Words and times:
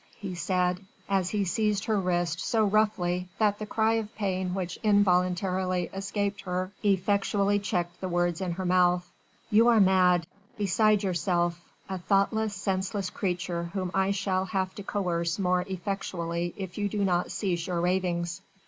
he 0.17 0.33
said, 0.33 0.83
as 1.07 1.29
he 1.29 1.45
seized 1.45 1.85
her 1.85 1.99
wrist 1.99 2.39
so 2.39 2.65
roughly 2.65 3.27
that 3.37 3.59
the 3.59 3.67
cry 3.67 3.93
of 3.93 4.15
pain 4.15 4.55
which 4.55 4.79
involuntarily 4.81 5.91
escaped 5.93 6.41
her 6.41 6.71
effectually 6.81 7.59
checked 7.59 8.01
the 8.01 8.09
words 8.09 8.41
in 8.41 8.53
her 8.53 8.65
mouth. 8.65 9.11
"You 9.51 9.67
are 9.67 9.79
mad, 9.79 10.25
beside 10.57 11.03
yourself, 11.03 11.61
a 11.87 11.99
thoughtless, 11.99 12.55
senseless 12.55 13.11
creature 13.11 13.65
whom 13.73 13.91
I 13.93 14.09
shall 14.09 14.45
have 14.45 14.73
to 14.73 14.81
coerce 14.83 15.37
more 15.37 15.61
effectually 15.67 16.55
if 16.57 16.79
you 16.79 16.89
do 16.89 17.05
not 17.05 17.31
cease 17.31 17.67
your 17.67 17.79
ravings. 17.79 18.41